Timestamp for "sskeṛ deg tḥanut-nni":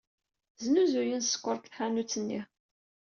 1.23-2.41